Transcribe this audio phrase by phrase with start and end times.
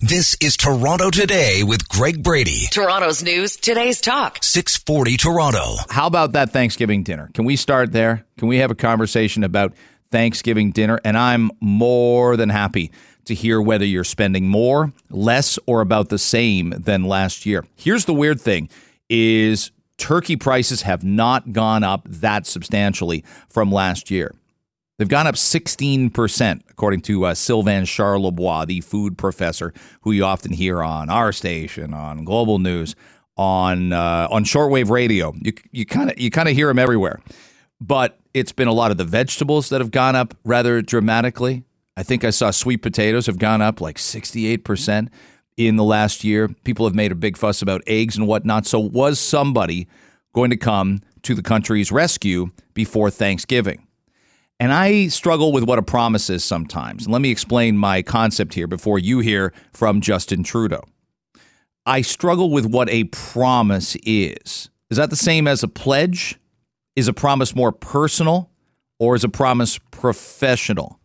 [0.00, 2.66] This is Toronto Today with Greg Brady.
[2.70, 4.38] Toronto's news, today's talk.
[4.44, 5.74] 640 Toronto.
[5.90, 7.28] How about that Thanksgiving dinner?
[7.34, 8.24] Can we start there?
[8.36, 9.72] Can we have a conversation about
[10.12, 11.00] Thanksgiving dinner?
[11.04, 12.92] And I'm more than happy
[13.24, 17.64] to hear whether you're spending more, less, or about the same than last year.
[17.74, 18.68] Here's the weird thing
[19.08, 24.32] is turkey prices have not gone up that substantially from last year.
[24.98, 30.52] They've gone up 16%, according to uh, Sylvain Charlebois, the food professor who you often
[30.52, 32.96] hear on our station, on Global News,
[33.36, 35.32] on uh, on shortwave radio.
[35.40, 37.20] You you kind of you kind of hear him everywhere.
[37.80, 41.62] But it's been a lot of the vegetables that have gone up rather dramatically.
[41.96, 45.08] I think I saw sweet potatoes have gone up like 68%
[45.56, 46.48] in the last year.
[46.64, 48.66] People have made a big fuss about eggs and whatnot.
[48.66, 49.88] So was somebody
[50.32, 53.87] going to come to the country's rescue before Thanksgiving?
[54.60, 57.08] And I struggle with what a promise is sometimes.
[57.08, 60.82] Let me explain my concept here before you hear from Justin Trudeau.
[61.86, 64.68] I struggle with what a promise is.
[64.90, 66.38] Is that the same as a pledge?
[66.96, 68.50] Is a promise more personal
[68.98, 70.98] or is a promise professional?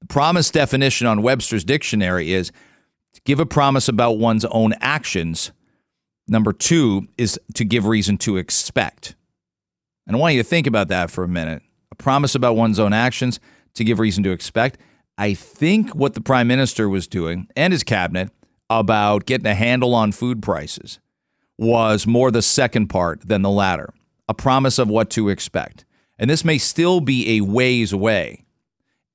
[0.00, 2.52] The promise definition on Webster's dictionary is
[3.14, 5.52] to give a promise about one's own actions.
[6.28, 9.14] Number two is to give reason to expect.
[10.06, 11.62] And I want you to think about that for a minute
[12.00, 13.38] promise about one's own actions
[13.74, 14.78] to give reason to expect.
[15.16, 18.30] I think what the prime minister was doing and his cabinet
[18.68, 20.98] about getting a handle on food prices
[21.58, 23.92] was more the second part than the latter
[24.30, 25.84] a promise of what to expect.
[26.16, 28.44] And this may still be a ways away.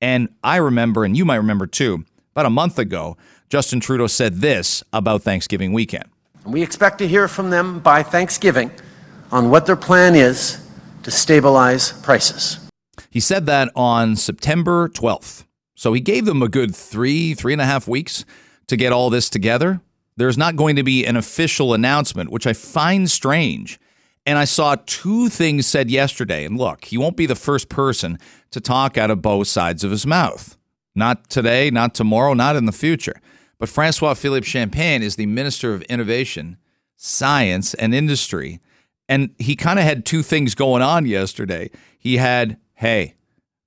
[0.02, 3.16] And I remember, and you might remember too, about a month ago,
[3.48, 6.04] Justin Trudeau said this about Thanksgiving weekend.
[6.44, 8.70] We expect to hear from them by Thanksgiving
[9.32, 10.60] on what their plan is
[11.02, 12.65] to stabilize prices.
[13.10, 15.44] He said that on September 12th.
[15.74, 18.24] So he gave them a good three, three and a half weeks
[18.66, 19.80] to get all this together.
[20.16, 23.78] There's not going to be an official announcement, which I find strange.
[24.24, 26.44] And I saw two things said yesterday.
[26.44, 28.18] And look, he won't be the first person
[28.50, 30.56] to talk out of both sides of his mouth.
[30.94, 33.20] Not today, not tomorrow, not in the future.
[33.58, 36.56] But Francois Philippe Champagne is the Minister of Innovation,
[36.96, 38.60] Science, and Industry.
[39.08, 41.70] And he kind of had two things going on yesterday.
[41.98, 43.14] He had hey,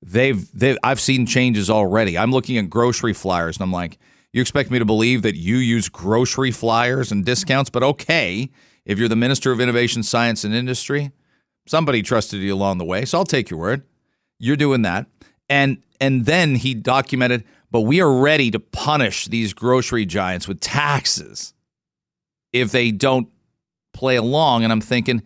[0.01, 2.17] they've they I've seen changes already.
[2.17, 3.97] I'm looking at grocery flyers and I'm like,
[4.31, 8.49] you expect me to believe that you use grocery flyers and discounts, but okay,
[8.85, 11.11] if you're the Minister of Innovation, Science and Industry,
[11.67, 13.83] somebody trusted you along the way, so I'll take your word.
[14.39, 15.07] You're doing that.
[15.49, 20.61] And and then he documented, but we are ready to punish these grocery giants with
[20.61, 21.53] taxes
[22.53, 23.27] if they don't
[23.93, 25.23] play along and I'm thinking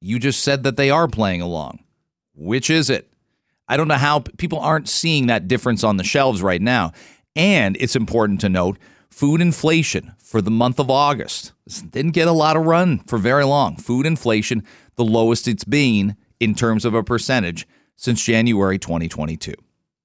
[0.00, 1.80] you just said that they are playing along.
[2.38, 3.12] Which is it?
[3.68, 6.92] I don't know how people aren't seeing that difference on the shelves right now.
[7.36, 8.78] And it's important to note
[9.10, 11.52] food inflation for the month of August
[11.90, 13.76] didn't get a lot of run for very long.
[13.76, 14.62] Food inflation,
[14.96, 17.66] the lowest it's been in terms of a percentage
[17.96, 19.52] since January 2022.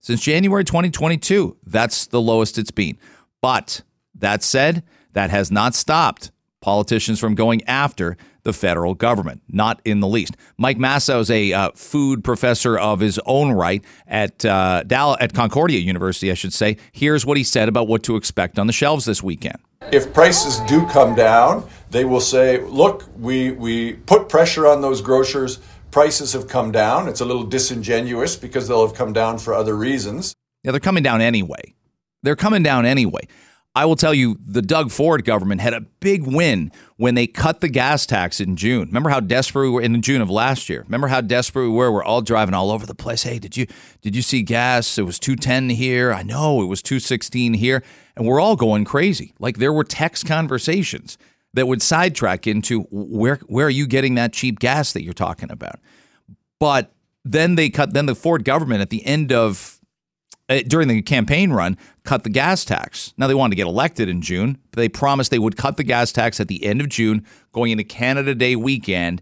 [0.02, 2.98] Since January 2022, that's the lowest it's been.
[3.42, 3.82] But
[4.16, 4.84] that said,
[5.14, 9.42] that has not stopped politicians from going after the federal government.
[9.50, 10.36] Not in the least.
[10.58, 15.34] Mike Massow is a uh, food professor of his own right at uh, Dal- at
[15.34, 16.78] Concordia University, I should say.
[16.92, 19.58] Here's what he said about what to expect on the shelves this weekend.
[19.92, 25.02] If prices do come down, they will say, "Look, we we put pressure on those
[25.02, 25.60] grocers."
[25.92, 27.08] Prices have come down.
[27.08, 30.34] It's a little disingenuous because they'll have come down for other reasons.
[30.64, 31.76] Yeah, they're coming down anyway.
[32.24, 33.28] They're coming down anyway.
[33.76, 37.60] I will tell you, the Doug Ford government had a big win when they cut
[37.60, 38.86] the gas tax in June.
[38.86, 40.84] Remember how desperate we were in June of last year.
[40.84, 41.92] Remember how desperate we were.
[41.92, 43.24] We're all driving all over the place.
[43.24, 43.66] Hey, did you
[44.02, 45.00] did you see gas?
[45.00, 46.14] It was two ten here.
[46.14, 47.84] I know it was two sixteen here,
[48.16, 49.34] and we're all going crazy.
[49.40, 51.18] Like there were text conversations
[51.56, 55.50] that would sidetrack into where where are you getting that cheap gas that you're talking
[55.50, 55.80] about?
[56.60, 56.94] But
[57.26, 57.96] then they cut.
[57.96, 59.80] Then the Ford government at the end of
[60.48, 63.14] during the campaign run cut the gas tax.
[63.18, 65.84] Now they wanted to get elected in June, but they promised they would cut the
[65.84, 69.22] gas tax at the end of June, going into Canada Day weekend,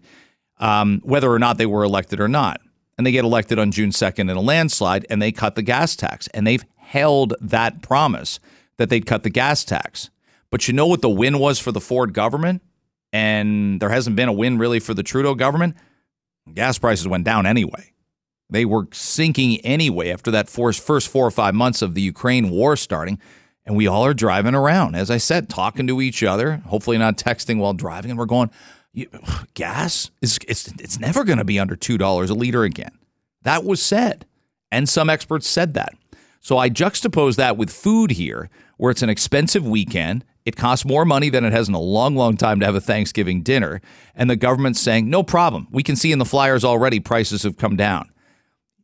[0.58, 2.60] um, whether or not they were elected or not.
[2.98, 5.96] And they get elected on June 2nd in a landslide, and they cut the gas
[5.96, 6.28] tax.
[6.28, 8.38] And they've held that promise
[8.76, 10.10] that they'd cut the gas tax.
[10.50, 12.62] But you know what the win was for the Ford government?
[13.12, 15.76] And there hasn't been a win really for the Trudeau government.
[16.52, 17.91] Gas prices went down anyway.
[18.52, 22.76] They were sinking anyway after that first four or five months of the Ukraine war
[22.76, 23.18] starting.
[23.64, 27.16] And we all are driving around, as I said, talking to each other, hopefully not
[27.16, 28.10] texting while driving.
[28.10, 28.50] And we're going,
[29.54, 32.92] gas is it's, it's never going to be under $2 a liter again.
[33.42, 34.26] That was said.
[34.70, 35.94] And some experts said that.
[36.40, 40.24] So I juxtapose that with food here, where it's an expensive weekend.
[40.44, 42.80] It costs more money than it has in a long, long time to have a
[42.80, 43.80] Thanksgiving dinner.
[44.14, 45.68] And the government's saying, no problem.
[45.70, 48.11] We can see in the flyers already prices have come down.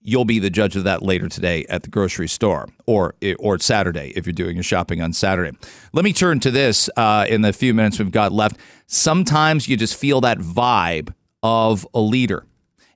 [0.01, 4.13] You'll be the judge of that later today at the grocery store or, or Saturday
[4.17, 5.57] if you're doing your shopping on Saturday.
[5.93, 8.59] Let me turn to this uh, in the few minutes we've got left.
[8.87, 11.13] Sometimes you just feel that vibe
[11.43, 12.47] of a leader.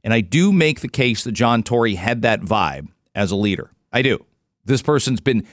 [0.04, 3.70] And I do make the case that John Tory had that vibe as a leader.
[3.92, 4.24] I do.
[4.64, 5.46] This person's been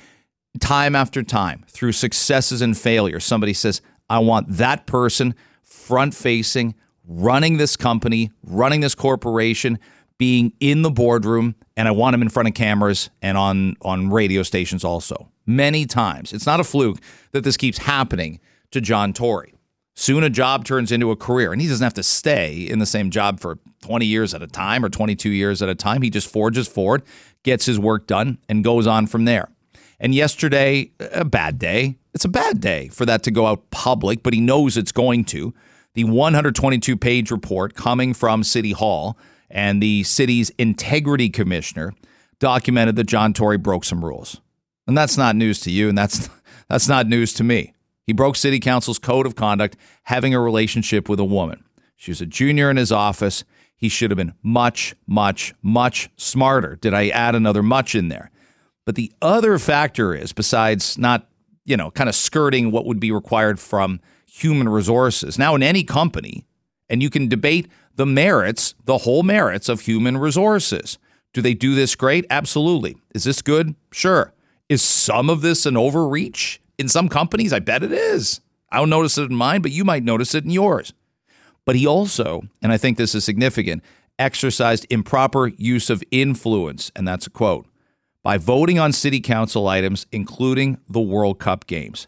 [0.60, 3.25] time after time through successes and failures.
[3.25, 6.75] Somebody says, I want that person front facing,
[7.07, 9.80] running this company, running this corporation,
[10.19, 14.12] being in the boardroom, and I want him in front of cameras and on, on
[14.12, 15.31] radio stations also.
[15.48, 16.31] Many times.
[16.33, 17.00] It's not a fluke
[17.31, 18.39] that this keeps happening
[18.69, 19.56] to John Tory.
[19.95, 22.86] Soon a job turns into a career, and he doesn't have to stay in the
[22.86, 26.01] same job for 20 years at a time or 22 years at a time.
[26.01, 27.01] He just forges forward,
[27.44, 29.50] gets his work done, and goes on from there.
[30.00, 31.98] And yesterday, a bad day.
[32.13, 35.25] It's a bad day for that to go out public, but he knows it's going
[35.25, 35.54] to.
[35.95, 39.18] The 122 page report coming from City Hall
[39.50, 41.94] and the city's integrity commissioner
[42.40, 44.42] documented that John Tory broke some rules.
[44.88, 46.30] And that's not news to you, and that's
[46.69, 47.74] that's not news to me.
[48.06, 51.63] He broke city council's code of conduct having a relationship with a woman.
[51.96, 53.44] She was a junior in his office.
[53.75, 56.75] He should have been much, much, much smarter.
[56.75, 58.31] Did I add another much in there?
[58.86, 61.28] But the other factor is, besides not,
[61.66, 65.84] you know, kind of skirting what would be required from human resources, now in any
[65.84, 66.48] company,
[66.90, 67.68] and you can debate
[68.00, 70.98] the merits, the whole merits of human resources.
[71.34, 72.25] Do they do this great?
[72.30, 72.98] Absolutely.
[73.13, 73.75] Is this good?
[73.92, 74.34] Sure.
[74.69, 76.60] Is some of this an overreach?
[76.80, 78.40] in some companies, I bet it is.
[78.72, 80.94] I don't notice it in mine, but you might notice it in yours.
[81.66, 83.84] But he also, and I think this is significant,
[84.18, 87.68] exercised improper use of influence, and that's a quote,
[88.24, 92.07] by voting on city council items, including the World Cup games.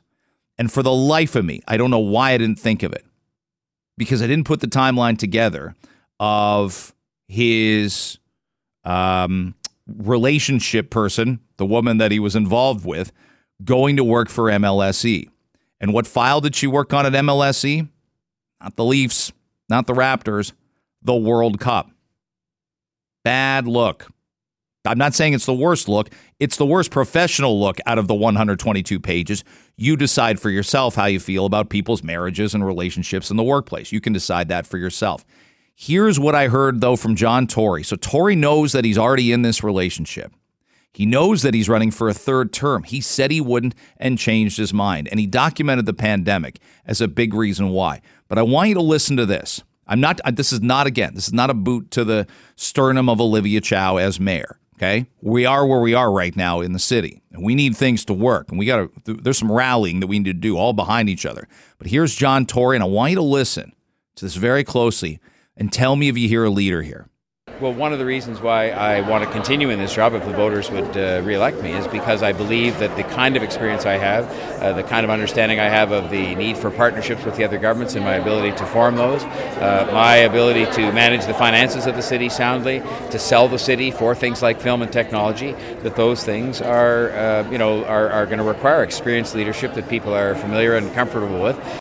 [0.58, 3.06] And for the life of me, I don't know why I didn't think of it
[3.98, 5.76] because I didn't put the timeline together
[6.20, 6.94] of
[7.28, 8.18] his
[8.84, 9.56] um,
[9.88, 13.12] relationship person, the woman that he was involved with,
[13.64, 15.30] going to work for MLSE.
[15.80, 17.90] And what file did she work on at MLSE?
[18.62, 19.32] Not the Leafs,
[19.70, 20.54] not the Raptors,
[21.02, 21.90] the World Cup.
[23.24, 24.12] Bad look.
[24.86, 26.10] I'm not saying it's the worst look.
[26.40, 29.44] It's the worst professional look out of the 122 pages.
[29.78, 33.92] You decide for yourself how you feel about people's marriages and relationships in the workplace.
[33.92, 35.24] You can decide that for yourself.
[35.76, 37.84] Here's what I heard, though, from John Tory.
[37.84, 40.34] So Tory knows that he's already in this relationship.
[40.94, 42.84] He knows that he's running for a third term.
[42.84, 45.08] He said he wouldn't and changed his mind.
[45.10, 48.02] And he documented the pandemic as a big reason why.
[48.28, 49.64] But I want you to listen to this.
[49.88, 53.22] I'm not, this is not, again, this is not a boot to the sternum of
[53.22, 54.58] Olivia Chow as mayor.
[54.82, 55.06] Okay.
[55.22, 57.22] We are where we are right now in the city.
[57.32, 58.50] And we need things to work.
[58.50, 61.24] And we got to, there's some rallying that we need to do all behind each
[61.24, 61.48] other.
[61.78, 62.78] But here's John Tory.
[62.78, 63.74] And I want you to listen
[64.16, 65.20] to this very closely
[65.56, 67.08] and tell me if you hear a leader here.
[67.62, 70.34] Well, one of the reasons why I want to continue in this job, if the
[70.34, 73.98] voters would uh, re-elect me, is because I believe that the kind of experience I
[73.98, 74.28] have,
[74.60, 77.60] uh, the kind of understanding I have of the need for partnerships with the other
[77.60, 81.96] governments and my ability to form those, uh, my ability to manage the finances of
[81.96, 82.80] the city soundly,
[83.12, 85.52] to sell the city for things like film and technology,
[85.84, 89.88] that those things are, uh, you know, are, are going to require experienced leadership that
[89.88, 91.81] people are familiar and comfortable with.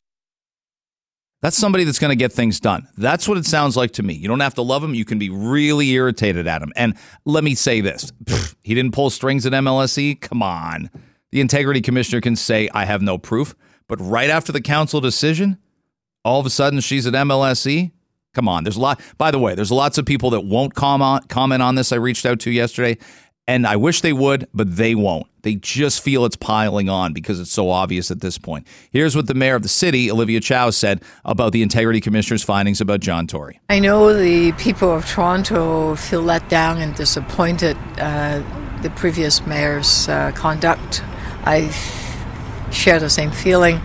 [1.43, 2.87] That's somebody that's going to get things done.
[2.99, 4.13] That's what it sounds like to me.
[4.15, 4.95] You don't have to love him.
[4.95, 6.73] You can be really irritated at him.
[6.77, 8.13] And let me say this
[8.63, 10.21] he didn't pull strings at MLSE.
[10.21, 10.91] Come on.
[11.33, 13.55] The integrity commissioner can say, I have no proof.
[13.89, 15.59] But right after the council decision,
[16.25, 17.93] all of a sudden she's at MLSE.
[18.35, 18.65] Come on.
[18.65, 19.01] There's a lot.
[19.17, 21.91] By the way, there's lots of people that won't comment, comment on this.
[21.91, 22.99] I reached out to yesterday.
[23.51, 25.27] And I wish they would, but they won't.
[25.43, 28.65] They just feel it's piling on because it's so obvious at this point.
[28.93, 32.81] Here's what the mayor of the city, Olivia Chow, said about the integrity commissioner's findings
[32.81, 33.59] about John Tory.
[33.69, 38.41] I know the people of Toronto feel let down and disappointed uh,
[38.83, 41.03] the previous mayor's uh, conduct.
[41.43, 41.71] I
[42.71, 43.81] share the same feeling.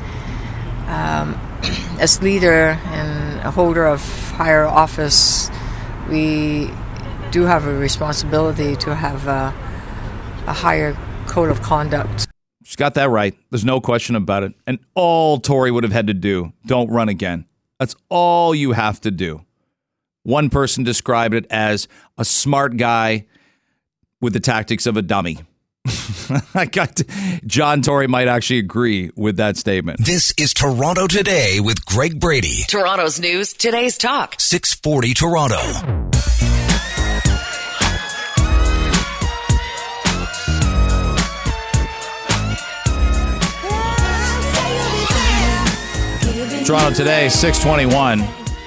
[0.86, 1.34] Um,
[2.00, 4.04] as leader and a holder of
[4.34, 5.50] higher office,
[6.08, 6.70] we
[7.32, 9.54] do have a responsibility to have a,
[10.48, 12.28] a higher code of conduct.
[12.64, 13.36] She's got that right.
[13.52, 14.54] There's no question about it.
[14.66, 17.46] And all Tory would have had to do, don't run again.
[17.80, 19.46] That's all you have to do.
[20.24, 23.26] One person described it as a smart guy
[24.22, 25.40] with the tactics of a dummy.
[26.56, 27.06] I got to,
[27.46, 30.04] John Tory might actually agree with that statement.
[30.04, 32.64] This is Toronto Today with Greg Brady.
[32.68, 34.40] Toronto's news, today's talk.
[34.40, 36.12] 640 Toronto.
[46.66, 48.22] Toronto today, 621.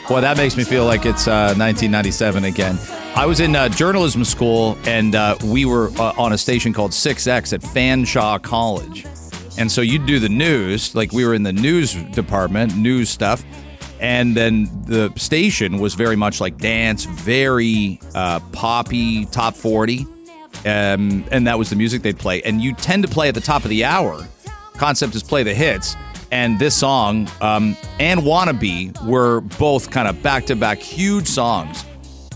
[0.09, 2.79] Boy, that makes me feel like it's uh, 1997 again.
[3.17, 6.93] I was in uh, journalism school and uh, we were uh, on a station called
[6.93, 9.05] 6X at Fanshawe College.
[9.59, 13.45] And so you'd do the news, like we were in the news department, news stuff.
[13.99, 20.07] And then the station was very much like dance, very uh, poppy, top 40.
[20.65, 22.43] Um, and that was the music they'd play.
[22.43, 24.25] And you tend to play at the top of the hour.
[24.75, 25.97] Concept is play the hits
[26.31, 31.85] and this song um, and Wannabe were both kind of back to back huge songs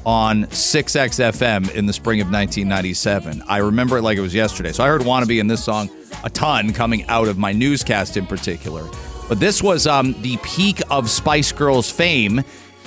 [0.04, 3.42] on 6XFM in the spring of 1997.
[3.46, 4.72] I remember it like it was yesterday.
[4.72, 5.90] So I heard Wannabe in this song
[6.25, 8.84] a ton coming out of my newscast in particular.
[9.28, 12.42] But this was um, the peak of Spice Girls fame.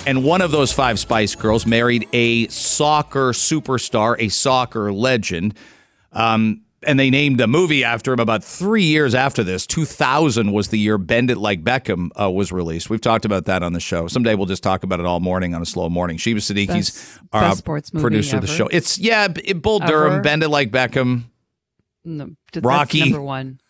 [0.06, 5.54] And one of those five Spice Girls married a soccer superstar, a soccer legend.
[6.12, 9.66] Um, and they named a movie after him about three years after this.
[9.66, 12.88] 2000 was the year Bend It Like Beckham uh, was released.
[12.88, 14.06] We've talked about that on the show.
[14.08, 16.16] Someday we'll just talk about it all morning on a slow morning.
[16.16, 18.68] Sheba Siddiqui's Best- our best sports movie producer of the show.
[18.68, 20.22] It's, yeah, it, Bull Durham, Ever.
[20.22, 21.24] Bend It Like Beckham.
[22.04, 22.30] No,
[22.62, 23.00] Rocky.
[23.00, 23.60] number one.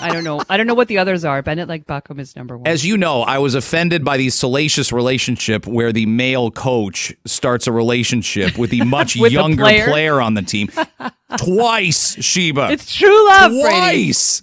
[0.00, 0.42] I don't know.
[0.48, 1.40] I don't know what the others are.
[1.42, 2.66] Bend It Like Beckham is number one.
[2.66, 7.66] As you know, I was offended by the salacious relationship where the male coach starts
[7.66, 9.86] a relationship with the much With younger player?
[9.86, 10.68] player on the team.
[11.38, 12.70] Twice, Sheba.
[12.70, 13.68] it's true love, Brady.
[13.68, 14.42] Twice.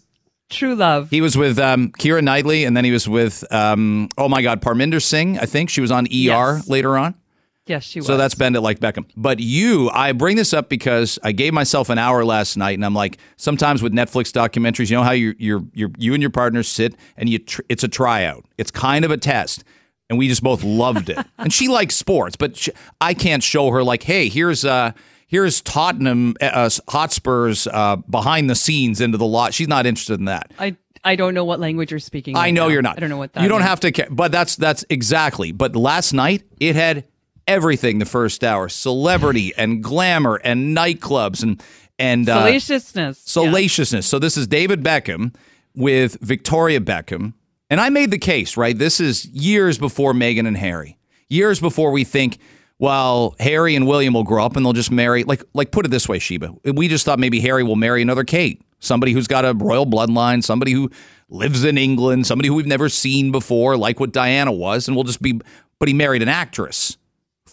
[0.50, 1.10] True love.
[1.10, 4.62] He was with um, Keira Knightley, and then he was with, um, oh my God,
[4.62, 5.40] Parminder Singh.
[5.40, 6.68] I think she was on ER Yes.
[6.68, 7.16] later on.
[7.66, 8.08] Yes, she was.
[8.08, 9.06] So that's Bend It Like Beckham.
[9.16, 12.86] But you, I bring this up because I gave myself an hour last night, and
[12.86, 16.30] I'm like, sometimes with Netflix documentaries, you know how you you you you and your
[16.32, 18.46] partner sit and you tr- it's a tryout.
[18.58, 19.64] It's kind of a test.
[20.10, 21.18] And we just both loved it.
[21.38, 22.68] and she likes sports, but sh
[23.00, 24.92] I can't show her like, hey, here's uh
[25.28, 29.54] here's Tottenham uh, Hotspurs uh, behind the scenes into the lot.
[29.54, 30.52] She's not interested in that.
[30.60, 32.36] I I don't know what language you're speaking.
[32.36, 32.74] I right know now.
[32.74, 32.98] you're not.
[32.98, 33.42] I don't know what that.
[33.44, 33.70] You don't means.
[33.70, 35.52] have to care, but that's that's exactly.
[35.52, 37.06] But last night it had
[37.48, 38.00] everything.
[38.00, 41.62] The first hour, celebrity and glamour and nightclubs and
[42.00, 42.96] and uh, salaciousness.
[42.96, 43.14] Yeah.
[43.44, 44.06] salaciousness.
[44.06, 45.36] So this is David Beckham
[45.76, 47.34] with Victoria Beckham,
[47.70, 48.58] and I made the case.
[48.58, 50.98] Right, this is years before Meghan and Harry.
[51.30, 52.38] Years before we think.
[52.80, 55.24] Well, Harry and William will grow up and they'll just marry.
[55.24, 56.52] Like, like put it this way, Sheba.
[56.74, 60.44] We just thought maybe Harry will marry another Kate, somebody who's got a royal bloodline,
[60.44, 60.90] somebody who
[61.30, 65.04] lives in England, somebody who we've never seen before, like what Diana was, and we'll
[65.04, 65.40] just be.
[65.78, 66.98] But he married an actress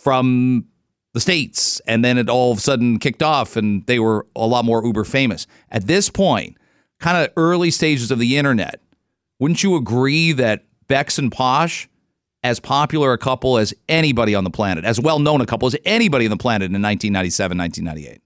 [0.02, 0.66] from
[1.14, 4.46] the states, and then it all of a sudden kicked off, and they were a
[4.46, 5.46] lot more uber famous.
[5.70, 6.56] At this point,
[7.00, 8.80] kind of early stages of the internet,
[9.38, 11.88] wouldn't you agree that Bex and Posh,
[12.42, 15.76] as popular a couple as anybody on the planet, as well known a couple as
[15.84, 18.22] anybody on the planet in 1997, 1998?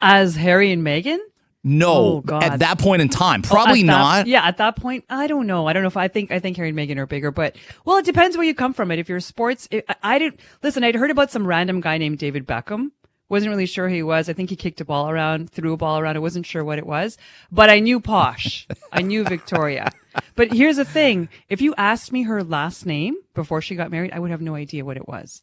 [0.00, 1.18] as Harry and Meghan.
[1.62, 4.26] No, Oh, at that point in time, Oh, probably that- not.
[4.26, 5.66] Yeah, at that point, I don't know.
[5.66, 7.98] I don't know if I think I think Harry and Meghan are bigger, but well,
[7.98, 8.90] it depends where you come from.
[8.90, 10.84] It if you're sports, it, I, I didn't listen.
[10.84, 12.92] I'd heard about some random guy named David Beckham.
[13.28, 14.28] Wasn't really sure who he was.
[14.28, 16.16] I think he kicked a ball around, threw a ball around.
[16.16, 17.16] I wasn't sure what it was,
[17.52, 18.66] but I knew Posh.
[18.92, 19.90] I knew Victoria.
[20.36, 24.12] But here's the thing: if you asked me her last name before she got married,
[24.12, 25.42] I would have no idea what it was.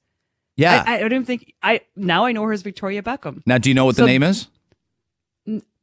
[0.55, 0.83] Yeah.
[0.88, 3.43] I, I don't think I now I know her as Victoria Beckham.
[3.45, 4.47] now, do you know what So- the name is?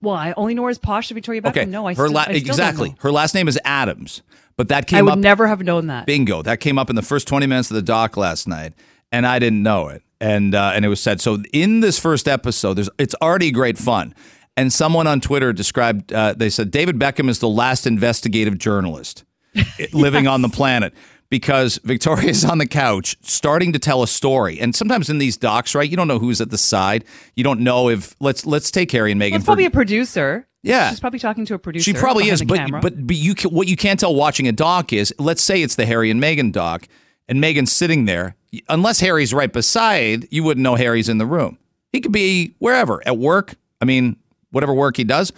[0.02, 1.49] Well, I only know her as Posh to Victoria Beckham.
[1.50, 1.64] Okay.
[1.64, 2.94] No, I her still, la- I still exactly.
[3.00, 4.23] Her last name is Adams,
[4.56, 4.99] but that came.
[4.99, 5.18] I would up.
[5.18, 6.06] never have known that.
[6.06, 6.42] bingo.
[6.42, 8.75] That came up in the first 20 minutes of the doc last night,
[9.11, 10.02] and I didn't know it.
[10.21, 11.21] And uh, and it was said.
[11.21, 14.14] So in this first episode, there's it's already great fun.
[14.56, 16.12] And someone on Twitter described.
[16.12, 19.25] Uh, they said David Beckham is the last investigative journalist
[19.92, 20.94] living on the planet
[21.34, 24.60] because Victoria's on the couch starting to tell a story.
[24.60, 27.04] And sometimes in these docs, right, you don't know who's at the side.
[27.34, 29.30] You don't know if let's let's take Harry and Meghan.
[29.32, 30.46] Well, it's for- probably a producer.
[30.62, 30.90] Yeah.
[30.90, 31.82] she's probably talking to a producer.
[31.82, 34.52] she probably is, the but but but you can, what you can't tell watching a
[34.52, 36.86] doc is let's say it's the Harry and Meghan doc,
[37.28, 38.36] and Meghan's sitting there.
[38.68, 41.58] Unless Harry's right beside, you wouldn't know Harry's in the room.
[41.90, 43.56] He could be wherever at work.
[43.80, 44.16] I mean,
[44.52, 45.32] whatever work he does,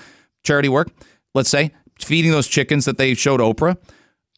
[0.44, 0.90] charity work.
[1.34, 3.78] Let's say feeding those chickens that they showed Oprah.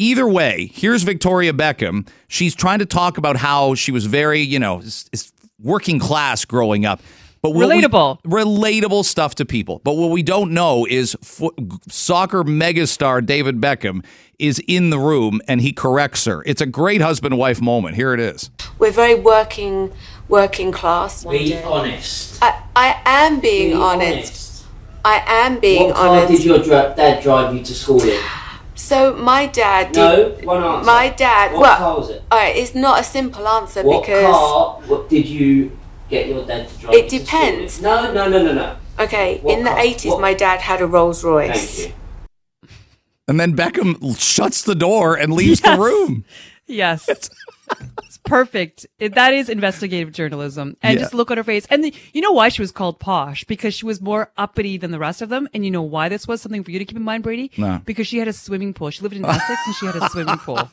[0.00, 2.06] Either way, here's Victoria Beckham.
[2.28, 6.44] She's trying to talk about how she was very, you know, s- s- working class
[6.44, 7.00] growing up.
[7.42, 8.18] But what we- Relatable.
[8.22, 9.80] relatable stuff to people.
[9.84, 11.50] But what we don't know is fo-
[11.88, 14.04] soccer megastar David Beckham
[14.38, 16.44] is in the room and he corrects her.
[16.46, 17.96] It's a great husband wife moment.
[17.96, 18.50] Here it is.
[18.78, 19.90] We're very working
[20.28, 21.24] working class.
[21.24, 22.38] Be honest.
[22.42, 24.64] I, I am being Be honest.
[25.04, 25.96] I am being honest.
[25.96, 26.32] what car honest.
[26.32, 28.20] did your dra- dad drive you to school in?
[28.78, 30.44] So my dad did.
[30.44, 30.87] No, one answer.
[30.87, 31.52] My dad.
[31.52, 32.23] What well, car was it?
[32.30, 32.56] all right.
[32.56, 34.25] It's not a simple answer What because.
[34.25, 35.76] car what did you
[36.08, 37.82] get your dad to drive It to depends.
[37.82, 38.76] No, no, no, no, no.
[39.00, 41.87] Okay, What in the eighties, my dad had a Rolls Royce.
[41.87, 42.70] Thank you.
[43.26, 46.25] And then Beckham shuts the door and leaves the room.
[46.66, 47.08] Yes.
[48.28, 48.87] Perfect.
[48.99, 50.76] It, that is investigative journalism.
[50.82, 51.00] And Yeah.
[51.04, 51.66] just look at her face.
[51.70, 53.44] And the, you know why she was called posh?
[53.44, 55.49] Because she was more uppity than the rest of them.
[55.54, 57.50] And you know why this was something for you to keep in mind, Brady?
[57.56, 57.80] No.
[57.85, 58.90] Because she had a swimming pool.
[58.90, 60.70] She lived in Essex and she had a swimming pool.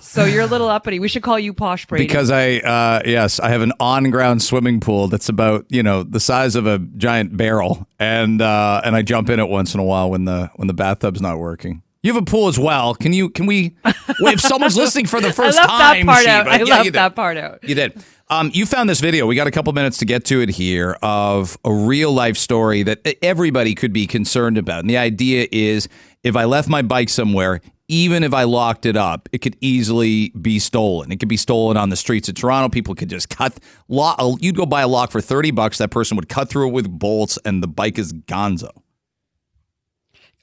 [0.00, 1.00] So you're a little uppity.
[1.00, 2.06] We should call you posh, Brady.
[2.06, 6.20] Because I, uh, yes, I have an on-ground swimming pool that's about you know the
[6.20, 9.84] size of a giant barrel, and uh, and I jump in it once in a
[9.84, 11.82] while when the when the bathtub's not working.
[12.02, 12.94] You have a pool as well.
[12.94, 13.28] Can you?
[13.28, 13.76] Can we?
[14.20, 16.48] Wait, if someone's listening for the first I left time, that part Sheba- out.
[16.48, 16.92] I Yeah, did.
[16.94, 17.58] that part out.
[17.68, 18.02] You did.
[18.30, 19.26] Um, you found this video.
[19.26, 22.82] We got a couple minutes to get to it here of a real life story
[22.84, 24.80] that everybody could be concerned about.
[24.80, 25.88] And the idea is
[26.22, 30.28] if I left my bike somewhere, even if I locked it up, it could easily
[30.40, 31.10] be stolen.
[31.10, 32.68] It could be stolen on the streets of Toronto.
[32.68, 34.18] People could just cut lock.
[34.40, 35.78] You'd go buy a lock for 30 bucks.
[35.78, 38.70] That person would cut through it with bolts and the bike is gonzo.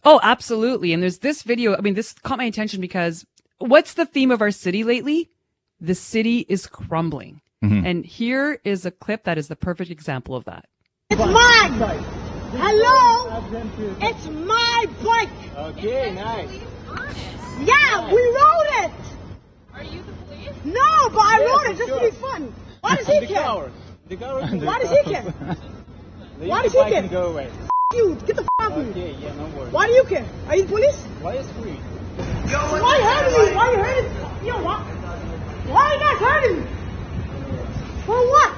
[0.10, 0.94] Oh, absolutely.
[0.94, 1.76] And there's this video.
[1.76, 3.26] I mean, this caught my attention because
[3.58, 5.30] what's the theme of our city lately?
[5.82, 7.42] The city is crumbling.
[7.62, 7.86] Mm-hmm.
[7.86, 10.64] And here is a clip that is the perfect example of that.
[11.10, 11.74] It's mine.
[12.54, 13.44] Hello?
[14.02, 15.58] It's my bike.
[15.76, 16.54] Okay, nice.
[17.60, 18.92] Yeah, we rode it.
[19.74, 20.56] Are you the police?
[20.64, 22.56] No, but I rode it just to be fun.
[22.80, 23.42] Why does he the care?
[23.42, 23.74] coward.
[24.08, 24.62] The coward.
[24.64, 25.24] Why does he care?
[26.38, 27.08] Why does he bike care?
[27.10, 27.50] go away.
[27.94, 29.16] F- you, get the f- out of here.
[29.20, 29.72] Yeah, no worries.
[29.72, 30.26] Why do you care?
[30.48, 30.96] Are you the police?
[31.22, 31.72] Why is free?
[31.72, 33.56] Why you hurting me?
[33.56, 34.46] Why you hurting me?
[34.48, 34.80] You know what?
[35.68, 36.68] Why are you guys hurting me?
[38.06, 38.54] For what?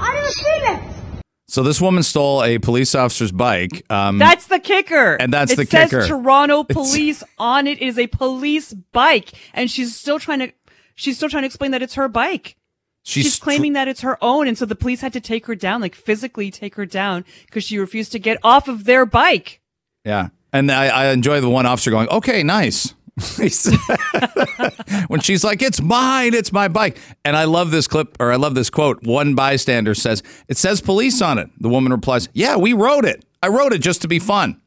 [0.00, 1.24] I didn't see it.
[1.46, 3.84] So this woman stole a police officer's bike.
[3.88, 5.14] Um, That's the kicker.
[5.14, 6.06] And that's it the says kicker.
[6.08, 9.30] Toronto It's- police on it is a police bike.
[9.52, 10.52] And she's still trying to,
[10.96, 12.56] she's still trying to explain that it's her bike.
[13.06, 14.48] She's She's, claiming that it's her own.
[14.48, 17.62] And so the police had to take her down, like physically take her down because
[17.62, 19.60] she refused to get off of their bike.
[20.04, 20.28] Yeah.
[20.54, 22.94] And I, I enjoy the one officer going, okay, nice.
[25.08, 26.98] When she's like, it's mine, it's my bike.
[27.24, 29.02] And I love this clip, or I love this quote.
[29.02, 31.50] One bystander says, it says police on it.
[31.60, 33.24] The woman replies, yeah, we wrote it.
[33.42, 34.60] I wrote it just to be fun.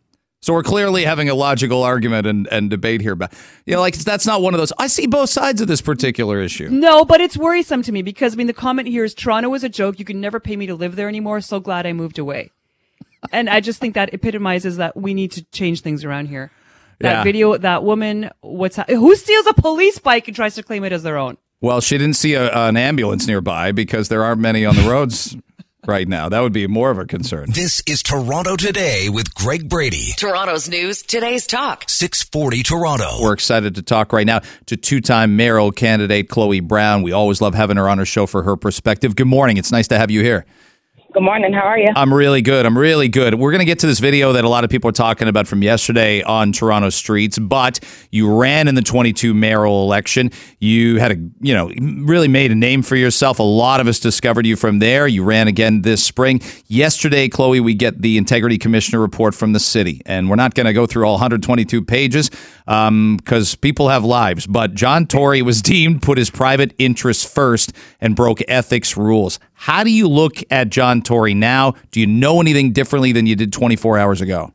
[0.47, 3.15] So we're clearly having a logical argument and, and debate here.
[3.15, 3.33] But,
[3.65, 4.71] you know, like, that's not one of those.
[4.79, 6.69] I see both sides of this particular issue.
[6.69, 9.65] No, but it's worrisome to me because, I mean, the comment here is Toronto is
[9.65, 9.99] a joke.
[9.99, 11.41] You can never pay me to live there anymore.
[11.41, 12.51] So glad I moved away.
[13.33, 16.49] and I just think that epitomizes that we need to change things around here.
[17.01, 17.23] That Yeah.
[17.25, 21.03] video, that woman, what's who steals a police bike and tries to claim it as
[21.03, 21.35] their own?
[21.59, 25.35] Well, she didn't see a, an ambulance nearby because there aren't many on the roads
[25.87, 26.29] right now.
[26.29, 27.51] That would be more of a concern.
[27.51, 30.11] This is Toronto Today with Greg Brady.
[30.17, 31.85] Toronto's news, today's talk.
[31.87, 33.09] 640 Toronto.
[33.21, 37.01] We're excited to talk right now to two time mayoral candidate Chloe Brown.
[37.01, 39.15] We always love having her on our show for her perspective.
[39.15, 39.57] Good morning.
[39.57, 40.45] It's nice to have you here.
[41.17, 41.51] Good morning.
[41.51, 41.87] How are you?
[41.95, 42.67] I'm really good.
[42.67, 43.33] I'm really good.
[43.33, 45.47] We're going to get to this video that a lot of people are talking about
[45.47, 47.79] from yesterday on Toronto streets, but
[48.11, 50.29] you ran in the 22 mayoral election.
[50.59, 51.71] You had a, you know,
[52.05, 53.39] really made a name for yourself.
[53.39, 55.07] A lot of us discovered you from there.
[55.07, 56.39] You ran again this spring.
[56.67, 60.67] Yesterday, Chloe, we get the integrity commissioner report from the city, and we're not going
[60.67, 62.29] to go through all 122 pages
[62.67, 64.45] um, because people have lives.
[64.45, 69.39] But John Tory was deemed put his private interests first and broke ethics rules.
[69.59, 71.73] How do you look at John Tory now?
[71.91, 74.53] Do you know anything differently than you did 24 hours ago?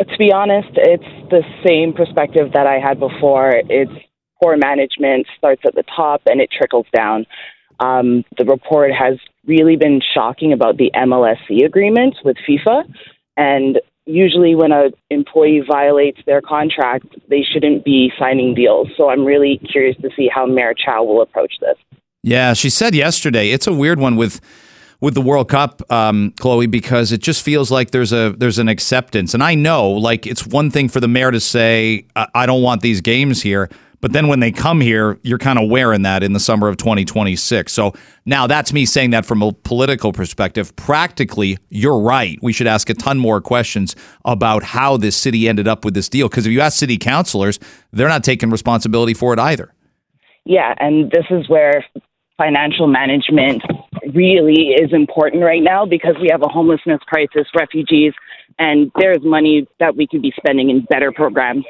[0.00, 3.52] To be honest, it's the same perspective that I had before.
[3.68, 3.92] It's
[4.42, 7.26] poor management starts at the top and it trickles down.
[7.78, 12.84] Um, the report has really been shocking about the MLSE agreement with FIFA,
[13.36, 18.88] and usually when an employee violates their contract, they shouldn't be signing deals.
[18.96, 21.76] So I'm really curious to see how Mayor Chow will approach this.
[22.24, 23.50] Yeah, she said yesterday.
[23.50, 24.40] It's a weird one with
[24.98, 28.66] with the World Cup, um, Chloe, because it just feels like there's a there's an
[28.66, 32.46] acceptance, and I know like it's one thing for the mayor to say I, I
[32.46, 33.68] don't want these games here,
[34.00, 36.78] but then when they come here, you're kind of wearing that in the summer of
[36.78, 37.70] 2026.
[37.70, 37.92] So
[38.24, 40.74] now that's me saying that from a political perspective.
[40.76, 42.38] Practically, you're right.
[42.40, 46.08] We should ask a ton more questions about how this city ended up with this
[46.08, 47.58] deal, because if you ask city councilors,
[47.92, 49.74] they're not taking responsibility for it either.
[50.46, 51.84] Yeah, and this is where
[52.36, 53.62] financial management
[54.12, 58.12] really is important right now because we have a homelessness crisis, refugees,
[58.58, 61.64] and there's money that we could be spending in better programs.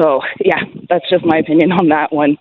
[0.00, 2.36] So, yeah, that's just my opinion on that one.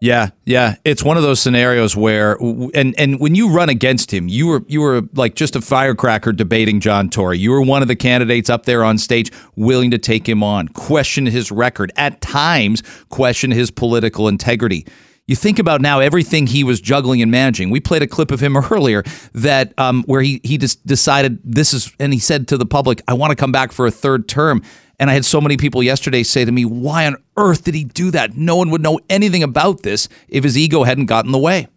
[0.00, 2.36] Yeah, yeah, it's one of those scenarios where,
[2.74, 6.32] and and when you run against him, you were you were like just a firecracker
[6.32, 7.38] debating John Tory.
[7.38, 10.66] You were one of the candidates up there on stage, willing to take him on,
[10.66, 14.86] question his record, at times question his political integrity.
[15.28, 17.70] You think about now everything he was juggling and managing.
[17.70, 19.04] We played a clip of him earlier
[19.34, 23.02] that um, where he he just decided this is, and he said to the public,
[23.06, 24.62] "I want to come back for a third term."
[24.98, 27.84] And I had so many people yesterday say to me, "Why on earth did he
[27.84, 28.36] do that?
[28.36, 31.68] No one would know anything about this if his ego hadn't gotten in the way."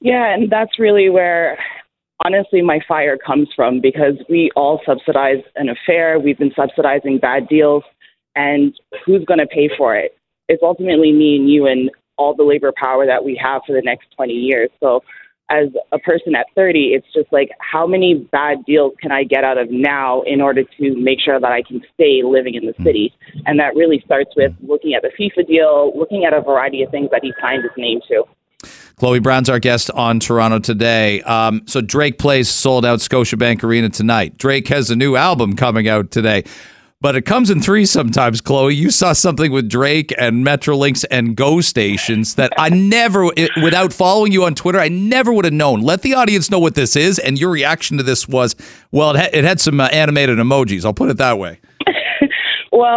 [0.00, 1.58] Yeah, and that's really where
[2.24, 6.18] honestly my fire comes from because we all subsidize an affair.
[6.18, 7.84] We've been subsidizing bad deals,
[8.34, 10.16] and who's going to pay for it?
[10.48, 11.90] It's ultimately me and you and
[12.20, 14.70] all the labor power that we have for the next 20 years.
[14.78, 15.02] So,
[15.48, 19.42] as a person at 30, it's just like, how many bad deals can I get
[19.42, 22.74] out of now in order to make sure that I can stay living in the
[22.84, 23.12] city?
[23.46, 26.92] And that really starts with looking at the FIFA deal, looking at a variety of
[26.92, 28.24] things that he signed his name to.
[28.94, 31.22] Chloe Brown's our guest on Toronto today.
[31.22, 34.36] Um, so Drake plays sold out Scotiabank Arena tonight.
[34.38, 36.44] Drake has a new album coming out today.
[37.02, 38.74] But it comes in threes sometimes, Chloe.
[38.74, 43.94] You saw something with Drake and Metrolinx and Go stations that I never, it, without
[43.94, 45.80] following you on Twitter, I never would have known.
[45.80, 47.18] Let the audience know what this is.
[47.18, 48.54] And your reaction to this was,
[48.92, 50.84] well, it, ha- it had some uh, animated emojis.
[50.84, 51.58] I'll put it that way.
[52.72, 52.96] Well,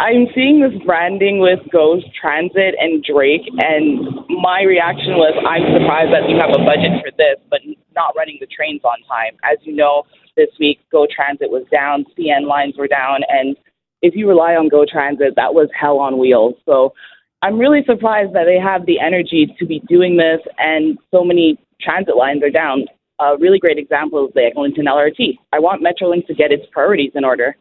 [0.00, 4.00] I'm seeing this branding with Go's Transit and Drake, and
[4.40, 7.60] my reaction was I'm surprised that you have a budget for this, but
[7.94, 9.36] not running the trains on time.
[9.44, 10.04] As you know,
[10.40, 13.56] this week Go Transit was down, CN lines were down, and
[14.02, 16.54] if you rely on Go Transit, that was hell on wheels.
[16.64, 16.94] So
[17.42, 21.58] I'm really surprised that they have the energy to be doing this, and so many
[21.80, 22.84] transit lines are down.
[23.18, 25.38] A really great example is the Eglinton LRT.
[25.52, 27.56] I want Metrolinx to get its priorities in order.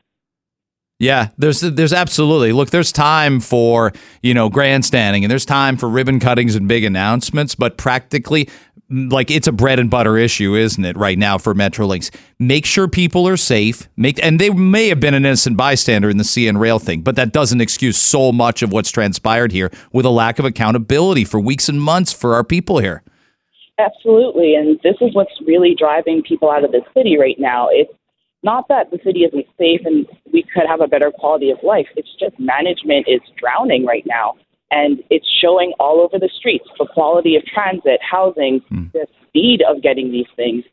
[0.99, 2.71] Yeah, there's there's absolutely look.
[2.71, 7.55] There's time for you know grandstanding, and there's time for ribbon cuttings and big announcements.
[7.55, 8.49] But practically,
[8.89, 10.97] like it's a bread and butter issue, isn't it?
[10.97, 13.87] Right now for Metrolinx, make sure people are safe.
[13.97, 17.15] Make and they may have been an innocent bystander in the CN Rail thing, but
[17.15, 21.39] that doesn't excuse so much of what's transpired here with a lack of accountability for
[21.39, 23.03] weeks and months for our people here.
[23.77, 27.69] Absolutely, and this is what's really driving people out of the city right now.
[27.71, 27.93] It's
[28.43, 31.87] not that the city isn't safe and we could have a better quality of life.
[31.95, 34.35] It's just management is drowning right now.
[34.71, 38.61] And it's showing all over the streets the quality of transit, housing,
[38.93, 40.63] the speed of getting these things.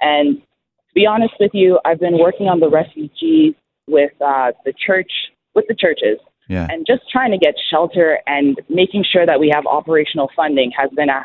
[0.00, 3.54] And to be honest with you, I've been working on the refugees
[3.86, 5.12] with uh, the church,
[5.54, 6.66] with the churches, Yeah.
[6.70, 10.90] and just trying to get shelter and making sure that we have operational funding has
[10.90, 11.24] been a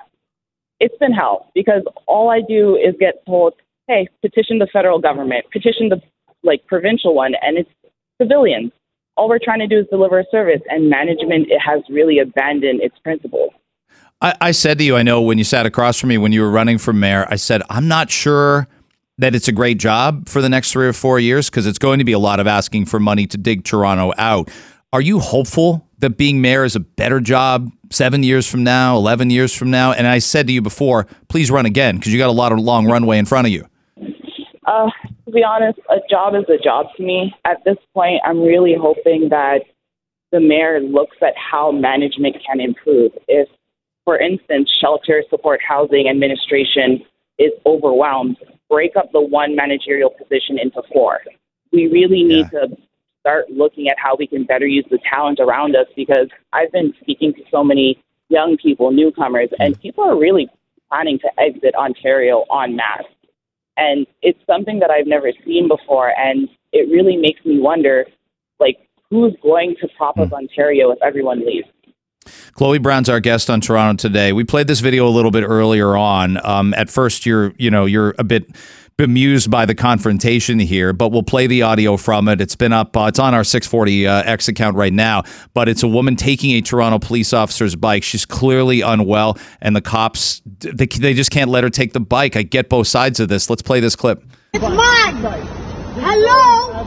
[0.79, 3.53] it's been hell because all I do is get told,
[3.87, 6.01] "Hey, petition the federal government, petition the
[6.43, 7.69] like provincial one," and it's
[8.21, 8.71] civilians.
[9.19, 12.79] All we're trying to do is deliver a service, and management it has really abandoned
[12.81, 13.51] its principles.
[14.21, 16.39] I, I said to you, I know when you sat across from me when you
[16.39, 18.69] were running for mayor, I said, I'm not sure
[19.17, 21.99] that it's a great job for the next three or four years because it's going
[21.99, 24.49] to be a lot of asking for money to dig Toronto out.
[24.93, 29.31] Are you hopeful that being mayor is a better job seven years from now, 11
[29.31, 29.91] years from now?
[29.91, 32.59] And I said to you before, please run again because you got a lot of
[32.59, 33.65] long runway in front of you.
[34.65, 34.89] Uh,
[35.29, 37.33] to be honest, a job is a job to me.
[37.45, 39.59] At this point, I'm really hoping that
[40.31, 43.11] the mayor looks at how management can improve.
[43.27, 43.47] If,
[44.05, 47.05] for instance, shelter, support housing administration
[47.37, 48.37] is overwhelmed,
[48.69, 51.19] break up the one managerial position into four.
[51.71, 52.75] We really need to
[53.19, 56.93] start looking at how we can better use the talent around us because I've been
[57.01, 59.81] speaking to so many young people, newcomers, and mm.
[59.81, 60.49] people are really
[60.89, 63.05] planning to exit Ontario en masse.
[63.79, 68.05] And it's something that I've never seen before, and it really makes me wonder,
[68.59, 68.77] like,
[69.09, 71.67] who's going to prop up Ontario if everyone leaves?
[72.53, 74.33] Chloe Brown's our guest on Toronto today.
[74.33, 76.45] We played this video a little bit earlier on.
[76.45, 78.49] Um, at first, you're you know you're a bit
[78.99, 82.41] bemused by the confrontation here, but we'll play the audio from it.
[82.41, 82.97] It's been up.
[82.97, 85.23] Uh, it's on our 640 uh, X account right now.
[85.53, 88.03] But it's a woman taking a Toronto police officer's bike.
[88.03, 92.35] She's clearly unwell, and the cops they, they just can't let her take the bike.
[92.35, 93.49] I get both sides of this.
[93.49, 94.21] Let's play this clip.
[94.51, 95.15] It's mine.
[95.95, 96.83] Hello?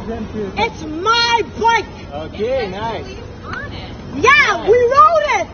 [0.58, 2.12] It's my bike.
[2.12, 3.08] Okay, nice.
[4.16, 5.48] Yeah, we rode it.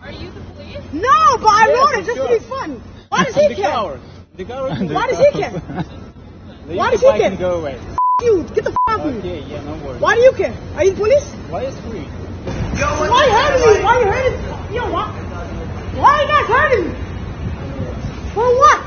[0.00, 0.92] Are you the police?
[0.94, 2.82] No, but I rode it just to be fun.
[3.10, 4.00] Why does he care?
[4.36, 4.78] Coward.
[4.78, 4.90] The coward.
[4.90, 5.50] Why does he care?
[6.66, 7.30] Why the does he care?
[7.30, 7.74] and go away.
[7.74, 9.18] F- you, get the f- out of me.
[9.20, 10.00] Okay, yeah, no worries.
[10.00, 10.56] Why do you care?
[10.74, 11.32] Are you police?
[11.48, 12.00] Why is free?
[12.00, 13.84] Why you hurting me?
[13.84, 14.74] Why you hurting me?
[14.74, 15.08] You know what?
[15.94, 16.94] Why are you guys hurting me?
[18.32, 18.80] For what?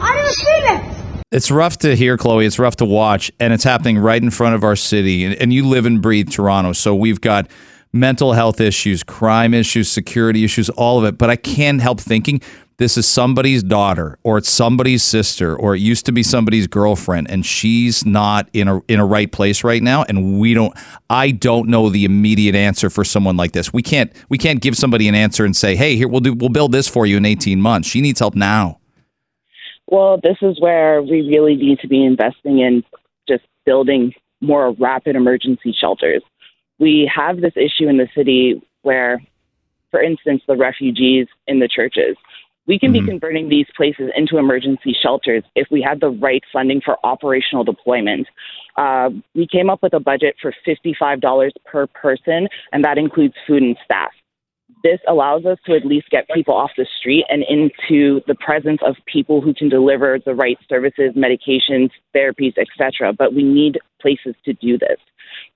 [0.00, 1.24] I didn't see that.
[1.32, 2.46] It's rough to hear, Chloe.
[2.46, 5.24] It's rough to watch, and it's happening right in front of our city.
[5.24, 7.48] And, and you live and breathe Toronto, so we've got
[7.92, 11.18] mental health issues, crime issues, security issues, all of it.
[11.18, 12.40] But I can't help thinking
[12.76, 17.30] this is somebody's daughter or it's somebody's sister or it used to be somebody's girlfriend
[17.30, 20.74] and she's not in a in a right place right now and we don't
[21.08, 23.72] I don't know the immediate answer for someone like this.
[23.72, 26.48] We can't we can't give somebody an answer and say, "Hey, here we'll do we'll
[26.48, 28.78] build this for you in 18 months." She needs help now.
[29.86, 32.82] Well, this is where we really need to be investing in
[33.28, 36.22] just building more rapid emergency shelters.
[36.78, 39.22] We have this issue in the city where,
[39.90, 42.16] for instance, the refugees in the churches.
[42.66, 46.80] We can be converting these places into emergency shelters if we had the right funding
[46.82, 48.26] for operational deployment.
[48.76, 53.62] Uh, we came up with a budget for $55 per person, and that includes food
[53.62, 54.10] and staff
[54.84, 58.80] this allows us to at least get people off the street and into the presence
[58.86, 63.12] of people who can deliver the right services, medications, therapies, etc.
[63.12, 64.98] But we need places to do this.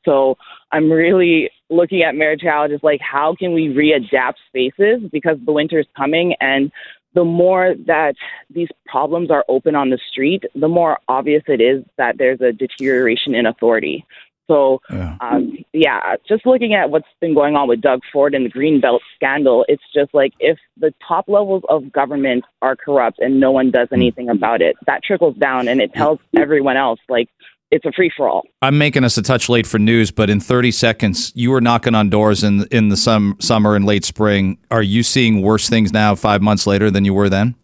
[0.04, 0.36] So
[0.72, 5.78] I'm really looking at marriage challenges like how can we readapt spaces because the winter
[5.78, 6.72] is coming and
[7.14, 8.14] the more that
[8.50, 12.52] these problems are open on the street, the more obvious it is that there's a
[12.52, 14.04] deterioration in authority.
[14.48, 15.16] So, yeah.
[15.20, 19.00] Um, yeah, just looking at what's been going on with Doug Ford and the Greenbelt
[19.14, 23.70] scandal, it's just like if the top levels of government are corrupt and no one
[23.70, 27.28] does anything about it, that trickles down and it tells everyone else, like,
[27.70, 28.44] it's a free for all.
[28.62, 31.94] I'm making us a touch late for news, but in 30 seconds, you were knocking
[31.94, 34.58] on doors in in the sum, summer and late spring.
[34.70, 37.54] Are you seeing worse things now, five months later, than you were then?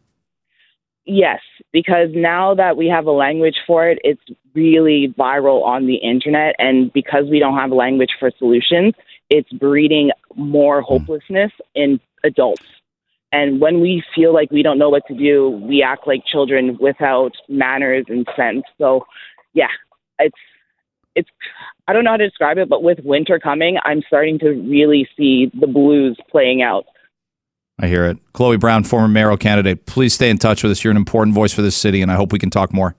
[1.07, 1.41] Yes,
[1.73, 4.23] because now that we have a language for it, it's
[4.55, 6.55] really viral on the internet.
[6.59, 8.95] And because we don't have a language for solutions,
[9.29, 10.87] it's breeding more hmm.
[10.87, 12.63] hopelessness in adults.
[13.33, 16.79] And when we feel like we don't know what to do, we act like children
[16.81, 18.63] without manners and sense.
[18.79, 19.07] So,
[19.55, 19.67] yeah,
[20.19, 20.39] it's
[21.15, 21.29] it's
[21.87, 25.09] I don't know how to describe it, but with winter coming, I'm starting to really
[25.17, 26.87] see the blues playing out.
[27.79, 28.19] I hear it.
[28.33, 29.87] Chloe Brown, former mayoral candidate.
[29.87, 30.85] Please stay in touch with us.
[30.85, 32.95] You're an important voice for this city, and I hope we can talk more.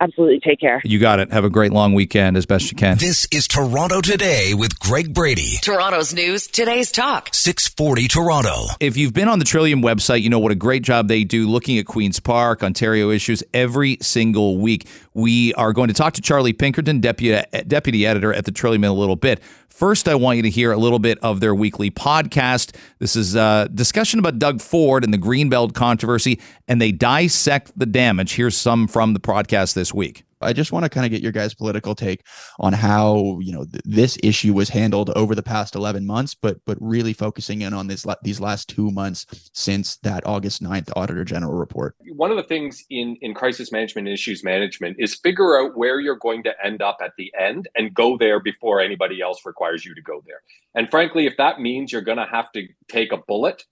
[0.00, 0.40] Absolutely.
[0.40, 0.80] Take care.
[0.82, 1.30] You got it.
[1.30, 2.96] Have a great long weekend as best you can.
[2.96, 5.56] This is Toronto Today with Greg Brady.
[5.60, 7.28] Toronto's news, today's talk.
[7.32, 8.64] 640 Toronto.
[8.80, 11.46] If you've been on the Trillium website, you know what a great job they do
[11.46, 14.86] looking at Queen's Park, Ontario issues every single week.
[15.12, 18.90] We are going to talk to Charlie Pinkerton, deputy, deputy editor at the Trillium in
[18.90, 19.40] a little bit.
[19.70, 22.76] First, I want you to hear a little bit of their weekly podcast.
[22.98, 27.86] This is a discussion about Doug Ford and the Greenbelt controversy, and they dissect the
[27.86, 28.34] damage.
[28.34, 30.24] Here's some from the podcast this week.
[30.40, 32.26] I just want to kind of get your guys' political take
[32.58, 36.58] on how you know th- this issue was handled over the past 11 months, but
[36.64, 40.90] but really focusing in on this la- these last two months since that August 9th
[40.96, 41.96] Auditor General report.
[42.14, 46.16] One of the things in in crisis management issues management is figure out where you're
[46.16, 49.94] going to end up at the end and go there before anybody else requires you
[49.94, 50.40] to go there.
[50.74, 53.64] And frankly, if that means you're going to have to take a bullet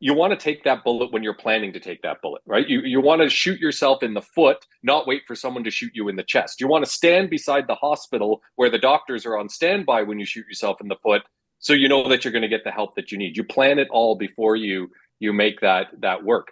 [0.00, 2.66] you want to take that bullet when you're planning to take that bullet, right?
[2.66, 5.92] You you want to shoot yourself in the foot, not wait for someone to shoot
[5.94, 6.60] you in the chest.
[6.60, 10.24] You want to stand beside the hospital where the doctors are on standby when you
[10.24, 11.22] shoot yourself in the foot,
[11.58, 13.36] so you know that you're going to get the help that you need.
[13.36, 16.48] You plan it all before you you make that that work.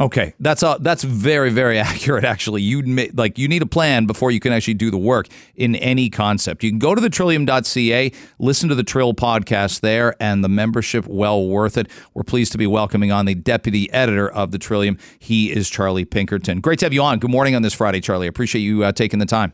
[0.00, 2.24] Okay, that's uh, that's very very accurate.
[2.24, 2.82] Actually, you
[3.14, 6.64] like you need a plan before you can actually do the work in any concept.
[6.64, 11.06] You can go to the trillium.ca, listen to the Trill podcast there, and the membership
[11.06, 11.88] well worth it.
[12.12, 14.98] We're pleased to be welcoming on the deputy editor of the Trillium.
[15.20, 16.60] He is Charlie Pinkerton.
[16.60, 17.20] Great to have you on.
[17.20, 18.26] Good morning on this Friday, Charlie.
[18.26, 19.52] Appreciate you uh, taking the time.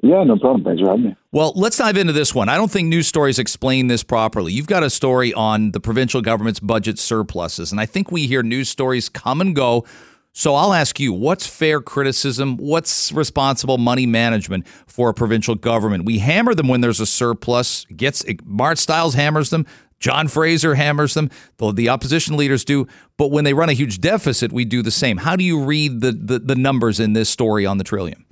[0.00, 0.62] Yeah, no problem.
[0.62, 1.16] Thanks for having me.
[1.32, 2.48] Well, let's dive into this one.
[2.48, 4.52] I don't think news stories explain this properly.
[4.52, 8.42] You've got a story on the provincial government's budget surpluses, and I think we hear
[8.42, 9.84] news stories come and go.
[10.32, 12.58] So I'll ask you, what's fair criticism?
[12.58, 16.04] What's responsible money management for a provincial government?
[16.04, 17.84] We hammer them when there's a surplus.
[17.86, 19.66] Gets Marit Stiles hammers them.
[19.98, 21.28] John Fraser hammers them.
[21.56, 22.86] The, the opposition leaders do.
[23.16, 25.16] But when they run a huge deficit, we do the same.
[25.16, 28.24] How do you read the, the, the numbers in this story on the Trillium?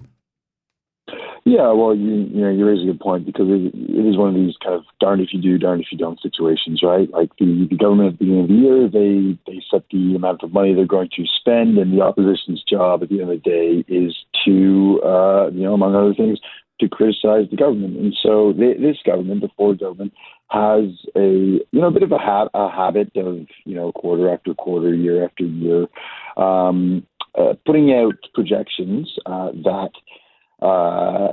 [1.46, 4.30] Yeah, well, you you know you raise a good point because it, it is one
[4.30, 7.08] of these kind of darn if you do, darn if you don't situations, right?
[7.12, 10.42] Like the, the government at the beginning of the year, they they set the amount
[10.42, 13.48] of money they're going to spend, and the opposition's job at the end of the
[13.48, 16.40] day is to, uh, you know, among other things,
[16.80, 17.96] to criticize the government.
[17.96, 20.14] And so they, this government, the Ford government,
[20.50, 24.34] has a you know a bit of a, ha- a habit of you know quarter
[24.34, 25.86] after quarter, year after year,
[26.36, 27.06] um,
[27.38, 29.90] uh, putting out projections uh, that
[30.62, 31.32] uh,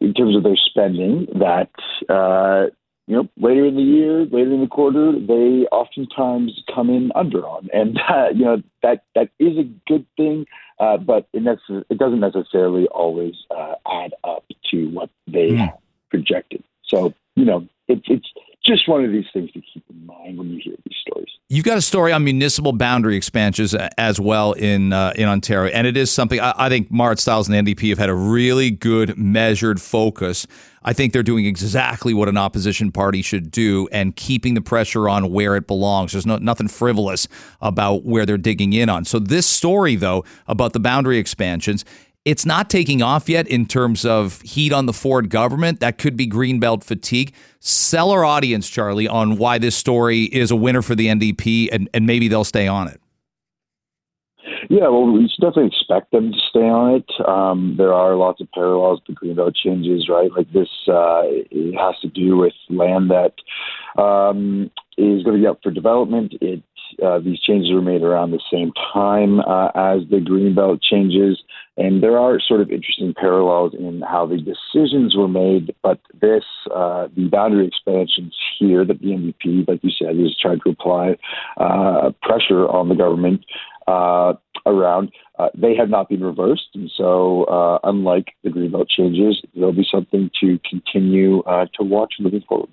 [0.00, 1.70] in terms of their spending that
[2.08, 2.70] uh,
[3.06, 7.46] you know later in the year, later in the quarter, they oftentimes come in under
[7.46, 10.46] on, and uh, you know that that is a good thing,
[10.78, 15.72] uh, but it, nece- it doesn't necessarily always uh, add up to what they mm.
[16.10, 16.62] projected.
[16.84, 18.28] So you know it, it's
[18.66, 21.28] just one of these things to keep in mind when you hear these stories.
[21.48, 25.72] You've got a story on municipal boundary expansions uh, as well in uh, in Ontario,
[25.72, 28.14] and it is something I, I think Marit Stiles and the NDP have had a
[28.14, 30.46] really good measured focus.
[30.82, 35.10] I think they're doing exactly what an opposition party should do and keeping the pressure
[35.10, 36.12] on where it belongs.
[36.12, 37.28] There's no, nothing frivolous
[37.60, 39.04] about where they're digging in on.
[39.04, 41.84] So this story, though, about the boundary expansions,
[42.24, 45.80] it's not taking off yet in terms of heat on the Ford government.
[45.80, 47.32] That could be greenbelt fatigue.
[47.60, 51.88] Sell our audience, Charlie, on why this story is a winner for the NDP and,
[51.94, 53.00] and maybe they'll stay on it.
[54.68, 57.28] Yeah, well, we should definitely expect them to stay on it.
[57.28, 60.30] Um, there are lots of parallels to greenbelt changes, right?
[60.30, 63.34] Like this, uh, it has to do with land that
[64.00, 66.34] um, is going to be up for development.
[66.40, 66.62] It
[67.04, 71.42] uh, these changes were made around the same time uh, as the greenbelt changes,
[71.76, 75.74] and there are sort of interesting parallels in how the decisions were made.
[75.82, 80.60] But this, uh, the boundary expansions here that the NDP, like you said, is trying
[80.64, 81.16] to apply
[81.56, 83.44] uh, pressure on the government
[83.86, 84.34] uh,
[84.66, 85.10] around.
[85.38, 90.30] Uh, they have not been reversed, and so unlike the greenbelt changes, there'll be something
[90.40, 92.68] to continue to watch moving forward.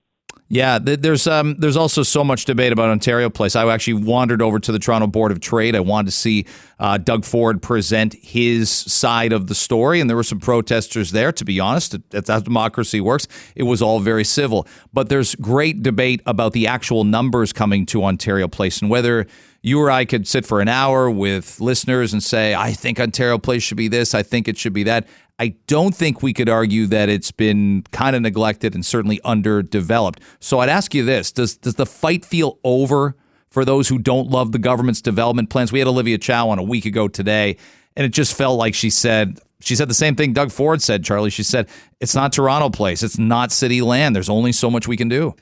[0.50, 3.54] Yeah, there's um, there's also so much debate about Ontario Place.
[3.56, 5.76] I actually wandered over to the Toronto Board of Trade.
[5.76, 6.46] I wanted to see
[6.80, 11.34] uh, Doug Ford present his side of the story, and there were some protesters there.
[11.34, 13.28] To be honest, that's how democracy works.
[13.56, 18.06] It was all very civil, but there's great debate about the actual numbers coming to
[18.06, 19.28] Ontario Place and whether
[19.62, 23.38] you or I could sit for an hour with listeners and say, I think Ontario
[23.38, 25.08] Place should be this, I think it should be that.
[25.40, 30.20] I don't think we could argue that it's been kind of neglected and certainly underdeveloped.
[30.40, 33.16] So I'd ask you this Does, does the fight feel over
[33.50, 35.72] for those who don't love the government's development plans?
[35.72, 37.58] We had Olivia Chow on a week ago today,
[37.96, 41.04] and it just felt like she said, she said the same thing Doug Ford said,
[41.04, 41.30] Charlie.
[41.30, 41.68] She said,
[42.00, 43.04] it's not Toronto Place.
[43.04, 44.16] It's not city land.
[44.16, 45.36] There's only so much we can do.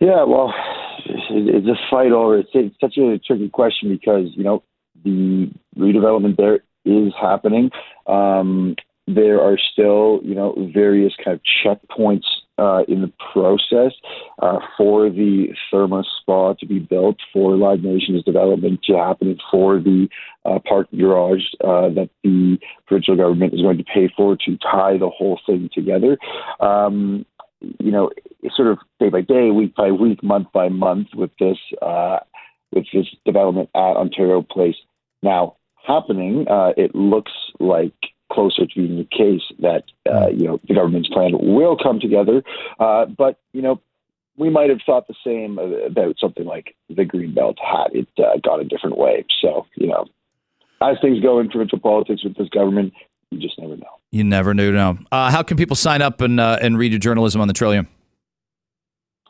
[0.00, 0.54] Yeah, well,
[1.06, 2.38] it's a fight over.
[2.38, 4.62] It's, it's such a tricky question because you know
[5.04, 7.70] the redevelopment there is happening.
[8.06, 12.26] Um, there are still you know various kind of checkpoints
[12.58, 13.92] uh, in the process
[14.42, 19.78] uh, for the Therme Spa to be built, for Live Nation's development to happen, for
[19.78, 20.08] the
[20.44, 24.98] uh, parking garage uh, that the provincial government is going to pay for to tie
[24.98, 26.18] the whole thing together.
[26.60, 27.24] Um,
[27.60, 28.10] you know,
[28.54, 32.18] sort of day by day, week by week, month by month with this uh,
[32.72, 34.76] with this development at Ontario Place
[35.22, 35.56] now
[35.88, 36.46] happening.
[36.48, 37.94] Uh, it looks like
[38.30, 42.42] closer to being the case that uh, you know the government's plan will come together.
[42.78, 43.80] Uh, but you know,
[44.36, 48.38] we might have thought the same about something like the green belt had it uh,
[48.44, 49.24] gone a different way.
[49.40, 50.06] So you know,
[50.80, 52.92] as things go in provincial politics with this government,
[53.30, 53.98] you just never know.
[54.10, 54.72] You never knew.
[54.72, 54.98] No.
[55.10, 57.88] Uh, how can people sign up and uh, and read your journalism on the Trillium?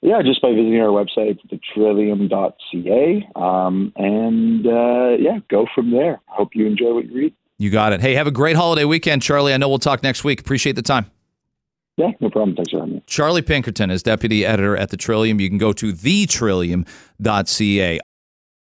[0.01, 6.21] Yeah, just by visiting our website, thetrillium.ca, um, and uh, yeah, go from there.
[6.27, 7.35] Hope you enjoy what you read.
[7.59, 8.01] You got it.
[8.01, 9.53] Hey, have a great holiday weekend, Charlie.
[9.53, 10.41] I know we'll talk next week.
[10.41, 11.11] Appreciate the time.
[11.97, 12.55] Yeah, no problem.
[12.55, 13.03] Thanks for having me.
[13.09, 15.41] Charlie Pinkerton is deputy editor at the Trillium.
[15.41, 17.99] You can go to thetrillium.ca.